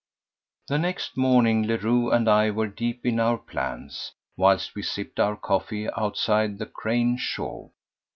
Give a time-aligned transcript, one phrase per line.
[0.67, 5.35] The next morning Leroux and I were deep in our plans, whilst we sipped our
[5.35, 7.69] coffee outside the Crâne Chauve.